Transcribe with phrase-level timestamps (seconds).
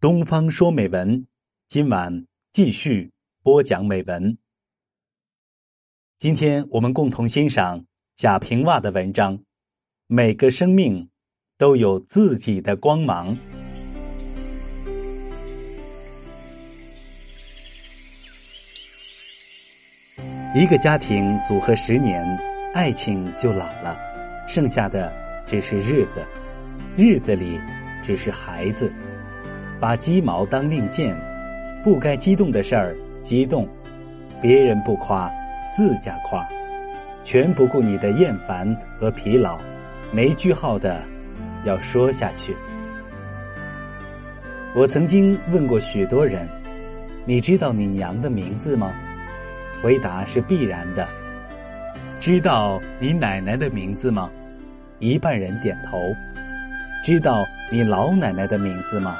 [0.00, 1.26] 东方说美文，
[1.68, 4.38] 今晚继续播讲美文。
[6.16, 7.84] 今天我们共同欣赏
[8.14, 9.40] 贾平凹的文章。
[10.06, 11.10] 每个生命
[11.58, 13.36] 都有自己的光芒。
[20.56, 22.24] 一个家庭组合十年，
[22.72, 23.98] 爱情就老了，
[24.48, 25.12] 剩下的
[25.46, 26.26] 只是日子，
[26.96, 27.60] 日子里
[28.02, 28.90] 只是孩子。
[29.80, 31.16] 把鸡毛当令箭，
[31.82, 33.66] 不该激动的事儿激动，
[34.42, 35.30] 别人不夸，
[35.72, 36.46] 自家夸，
[37.24, 39.58] 全不顾你的厌烦和疲劳，
[40.12, 41.02] 没句号的
[41.64, 42.54] 要说下去。
[44.74, 46.46] 我曾经问过许多人
[47.24, 48.92] ：“你知道你娘的名字吗？”
[49.82, 51.08] 回答是必然的。
[52.18, 54.30] 知道你奶奶的名字吗？
[54.98, 55.98] 一半人点头。
[57.02, 59.16] 知道你老奶奶的名字吗？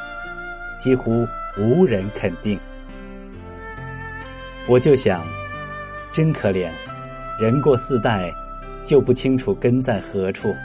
[0.81, 2.59] 几乎无人肯定，
[4.67, 5.27] 我就想，
[6.11, 6.71] 真可怜，
[7.39, 8.33] 人过四代
[8.83, 10.57] 就不清楚根在何处。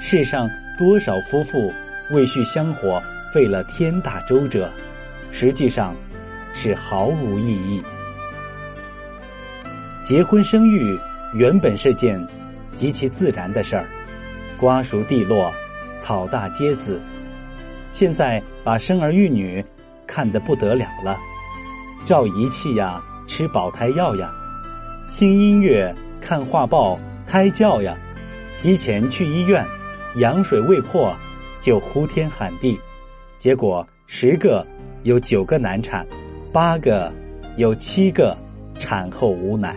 [0.00, 1.72] 世上多少夫妇
[2.10, 3.00] 为续香火
[3.32, 4.68] 费了天大周折，
[5.30, 5.94] 实际上
[6.52, 7.80] 是毫无意义。
[10.02, 10.98] 结婚生育
[11.34, 12.20] 原本是件
[12.74, 13.86] 极其自然的事儿，
[14.58, 15.54] 瓜熟蒂落，
[15.98, 17.00] 草大皆子。
[17.96, 19.64] 现在把生儿育女
[20.06, 21.18] 看得不得了了，
[22.04, 24.30] 照仪器呀，吃保胎药呀，
[25.10, 27.96] 听音乐、看画报、胎教呀，
[28.60, 29.66] 提前去医院，
[30.16, 31.16] 羊水未破
[31.62, 32.78] 就呼天喊地，
[33.38, 34.66] 结果十个
[35.04, 36.06] 有九个难产，
[36.52, 37.10] 八个
[37.56, 38.36] 有七个
[38.78, 39.74] 产后无奶。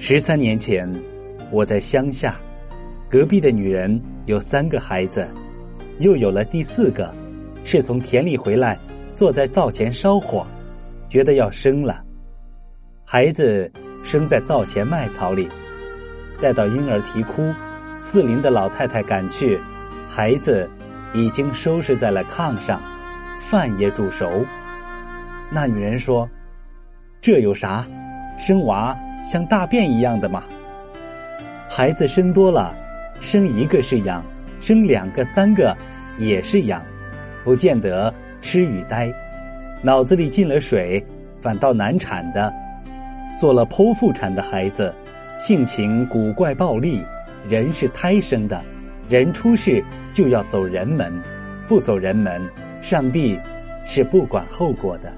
[0.00, 0.92] 十三年前，
[1.52, 2.34] 我在乡下，
[3.08, 5.24] 隔壁的女人有三个孩子。
[6.00, 7.14] 又有了第四个，
[7.64, 8.78] 是从田里回来，
[9.14, 10.46] 坐在灶前烧火，
[11.08, 12.02] 觉得要生了。
[13.04, 13.70] 孩子
[14.04, 15.48] 生在灶前麦草里，
[16.40, 17.52] 待到婴儿啼哭，
[17.98, 19.58] 四邻的老太太赶去，
[20.08, 20.70] 孩子
[21.12, 22.80] 已经收拾在了炕上，
[23.40, 24.44] 饭也煮熟。
[25.50, 26.28] 那女人说
[27.20, 27.84] ：“这有啥？
[28.36, 30.44] 生娃像大便一样的嘛。
[31.68, 32.76] 孩子生多了，
[33.18, 34.24] 生一个是养。”
[34.60, 35.76] 生两个、三个
[36.18, 36.84] 也是养，
[37.44, 39.12] 不见得痴与呆。
[39.82, 41.04] 脑子里进了水，
[41.40, 42.52] 反倒难产的。
[43.38, 44.92] 做了剖腹产的孩子，
[45.38, 47.04] 性情古怪暴戾。
[47.48, 48.62] 人是胎生的，
[49.08, 49.82] 人出世
[50.12, 51.22] 就要走人门，
[51.68, 52.42] 不走人门，
[52.80, 53.38] 上帝
[53.86, 55.10] 是不管后果的。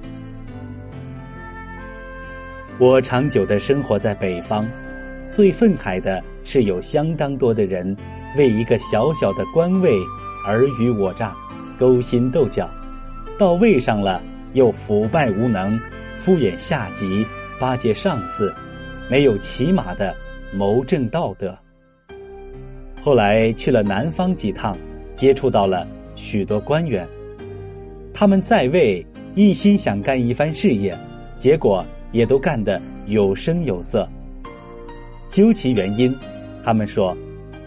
[2.78, 4.68] 我长久的生活在北方，
[5.32, 7.96] 最愤慨的是有相当多的人。
[8.36, 9.98] 为一个小小的官位
[10.46, 11.36] 尔虞我诈、
[11.78, 12.70] 勾心斗角，
[13.36, 15.80] 到位上了又腐败无能、
[16.14, 17.26] 敷衍下级、
[17.58, 18.54] 巴结上司，
[19.10, 20.14] 没有起码的
[20.54, 21.58] 谋政道德。
[23.02, 24.78] 后来去了南方几趟，
[25.16, 27.08] 接触到了许多官员，
[28.14, 29.04] 他们在位
[29.34, 30.96] 一心想干一番事业，
[31.36, 34.08] 结果也都干得有声有色。
[35.28, 36.16] 究其原因，
[36.62, 37.16] 他们说。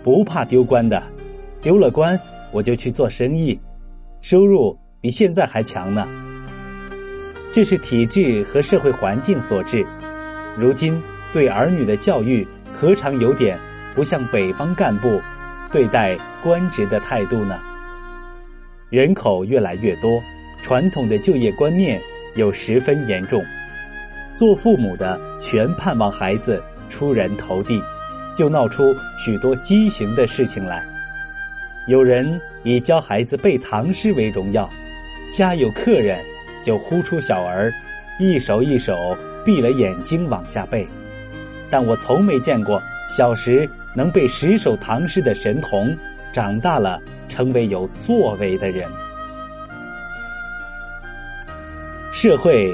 [0.03, 1.01] 不怕丢官的，
[1.61, 2.19] 丢了官
[2.51, 3.59] 我就去做生意，
[4.21, 6.07] 收入比现在还强呢。
[7.53, 9.85] 这是体制和社会环境所致。
[10.57, 13.57] 如今对儿女的教育，何尝有点
[13.95, 15.21] 不像北方干部
[15.71, 17.59] 对待官职的态度呢？
[18.89, 20.21] 人口越来越多，
[20.61, 22.01] 传统的就业观念
[22.35, 23.41] 又十分严重，
[24.35, 27.81] 做父母的全盼望孩子出人头地。
[28.35, 30.85] 就闹出许多畸形的事情来。
[31.87, 34.69] 有人以教孩子背唐诗为荣耀，
[35.31, 36.23] 家有客人
[36.63, 37.73] 就呼出小儿，
[38.19, 40.87] 一首一首闭了眼睛往下背。
[41.69, 45.97] 但我从没见过小时能背十首唐诗的神童，
[46.31, 48.89] 长大了成为有作为的人。
[52.13, 52.71] 社会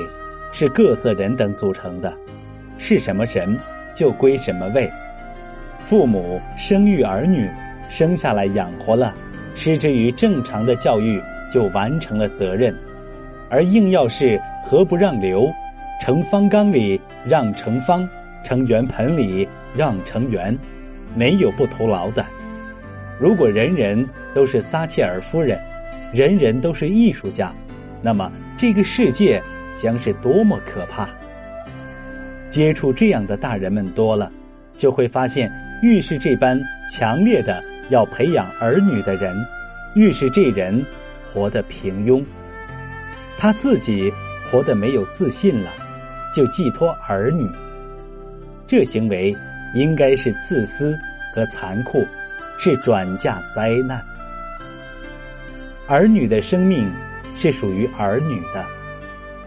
[0.51, 2.13] 是各色人等组成的，
[2.77, 3.57] 是什么人
[3.95, 4.91] 就归什么位。
[5.89, 7.49] 父母生育儿女，
[7.89, 9.11] 生下来养活了，
[9.55, 11.19] 失之于正常的教育，
[11.49, 12.71] 就完成了责任；
[13.49, 15.51] 而硬要是何不让流，
[15.99, 18.07] 盛方缸里让盛方，
[18.43, 20.55] 盛圆盆里让盛圆，
[21.15, 22.23] 没有不徒劳的。
[23.19, 25.59] 如果人人都是撒切尔夫人，
[26.13, 27.51] 人人都是艺术家，
[28.03, 29.41] 那么这个世界
[29.73, 31.09] 将是多么可怕！
[32.47, 34.31] 接触这样的大人们多了，
[34.75, 35.51] 就会发现。
[35.81, 39.45] 越是这般强烈的要培养儿女的人，
[39.95, 40.85] 越是这人
[41.25, 42.23] 活得平庸，
[43.37, 44.11] 他自己
[44.49, 45.71] 活得没有自信了，
[46.33, 47.49] 就寄托儿女。
[48.67, 49.35] 这行为
[49.73, 50.97] 应该是自私
[51.33, 52.05] 和残酷，
[52.57, 54.03] 是转嫁灾难。
[55.87, 56.91] 儿女的生命
[57.35, 58.65] 是属于儿女的，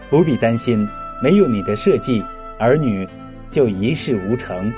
[0.09, 0.87] 不必担心
[1.21, 2.23] 没有你的设计，
[2.57, 3.07] 儿女
[3.49, 4.73] 就一事无成。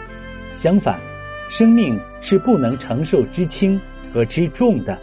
[0.54, 1.00] 相反，
[1.50, 3.80] 生命是不能承受之轻
[4.14, 5.00] 和之重的。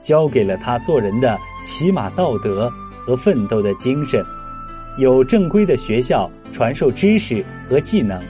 [0.00, 2.70] 教给了他做人的起码道德
[3.04, 4.24] 和奋斗的精神，
[4.96, 8.22] 有正规的学校传授知识和技能，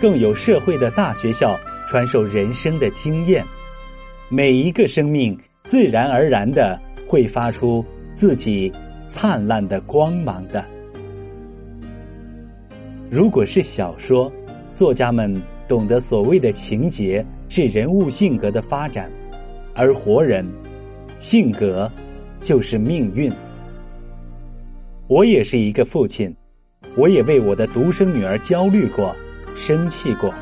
[0.00, 3.44] 更有社会的大学校传授人生的经验。
[4.28, 7.84] 每一个生命自然而然的会发出
[8.14, 8.72] 自己
[9.06, 10.64] 灿烂的光芒的。
[13.10, 14.30] 如果是小说，
[14.74, 19.10] 作家们懂得所谓的情节是人物性格的发展，
[19.74, 20.46] 而活人。
[21.18, 21.90] 性格
[22.40, 23.32] 就是命运。
[25.06, 26.34] 我也是一个父亲，
[26.96, 29.14] 我也为我的独生女儿焦虑过、
[29.54, 30.34] 生气过，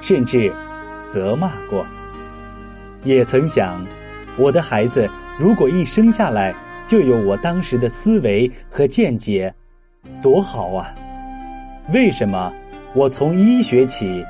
[0.00, 0.52] 甚至
[1.06, 1.84] 责骂过。
[3.04, 3.84] 也曾想，
[4.38, 5.08] 我的孩子
[5.38, 6.54] 如果一生下来
[6.86, 9.54] 就有我当时的思维和见解，
[10.22, 10.94] 多好啊！
[11.92, 12.52] 为什么
[12.94, 14.24] 我从医学起，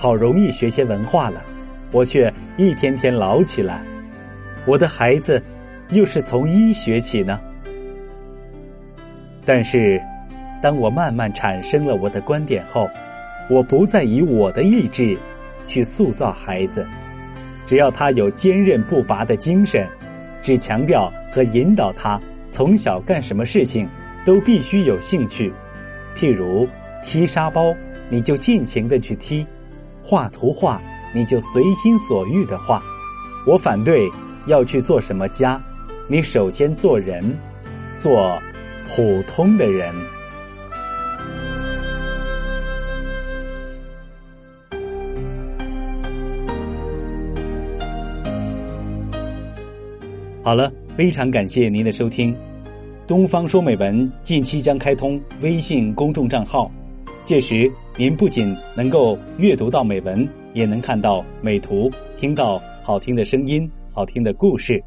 [0.00, 1.44] 好容易学些文化了，
[1.92, 3.84] 我却一天天老起来？
[4.64, 5.42] 我的孩子，
[5.90, 7.38] 又是从医学起呢？
[9.44, 10.00] 但是，
[10.62, 12.88] 当我慢慢产生了我的观点后，
[13.50, 15.18] 我不再以我的意志
[15.66, 16.88] 去塑造孩子，
[17.66, 19.86] 只要他有坚韧不拔的精神，
[20.40, 22.18] 只强调和引导他
[22.48, 23.86] 从小干什么事情
[24.24, 25.52] 都必须有兴趣。
[26.16, 26.66] 譬如
[27.04, 27.74] 踢沙包，
[28.08, 29.44] 你就尽情的去踢；
[30.10, 30.82] 画图画，
[31.14, 32.82] 你就随心所欲的画。
[33.46, 34.10] 我反对。
[34.46, 35.62] 要去做什么家？
[36.08, 37.38] 你首先做人，
[37.98, 38.40] 做
[38.88, 39.94] 普通的人。
[50.42, 52.34] 好了，非常感谢您的收听。
[53.06, 56.72] 东方说美文近期将开通微信公众账号，
[57.30, 63.70] 届时您不仅能够阅读到美文，也能看到美图，听到好听的声音。
[63.92, 64.82] 好听的故事。